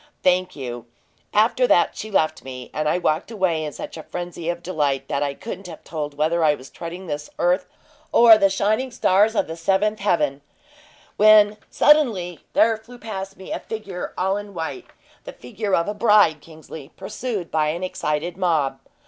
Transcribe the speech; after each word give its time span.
"Thank 0.23 0.55
you! 0.55 0.87
After 1.31 1.67
that 1.67 1.95
she 1.95 2.09
left 2.09 2.43
me, 2.43 2.71
and 2.73 2.89
I 2.89 2.97
walked 2.97 3.29
away 3.29 3.63
in 3.63 3.71
such 3.71 3.97
a 3.97 4.01
frenzy 4.01 4.49
of 4.49 4.63
delight 4.63 5.07
that 5.09 5.21
I 5.21 5.35
couldn't 5.35 5.67
have 5.67 5.83
told 5.83 6.17
whether 6.17 6.43
I 6.43 6.55
was 6.55 6.71
treading 6.71 7.05
this 7.05 7.29
earth 7.37 7.67
or 8.11 8.35
the 8.35 8.49
shining 8.49 8.89
stars 8.89 9.35
of 9.35 9.45
the 9.45 9.55
seventh 9.55 9.99
heaven, 9.99 10.41
when 11.17 11.57
suddenly 11.69 12.39
there 12.53 12.77
flew 12.77 12.97
past 12.97 13.37
me 13.37 13.51
a 13.51 13.59
figure 13.59 14.11
all 14.17 14.37
in 14.37 14.55
white 14.55 14.87
the 15.25 15.33
figure 15.33 15.75
of 15.75 15.87
a 15.87 15.93
bride, 15.93 16.41
Kingsley, 16.41 16.89
pursued 16.97 17.51
by 17.51 17.67
an 17.67 17.83
excited 17.83 18.37
mob. 18.37 18.79